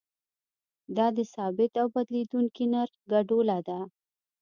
دا 0.97 1.07
د 1.17 1.19
ثابت 1.33 1.71
او 1.81 1.87
بدلیدونکي 1.95 2.63
نرخ 2.73 2.93
ګډوله 3.11 3.57
ده. 3.67 3.79